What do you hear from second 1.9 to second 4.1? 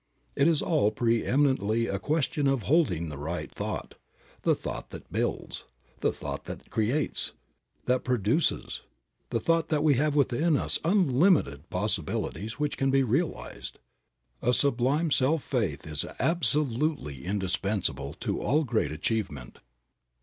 a question of holding the right thought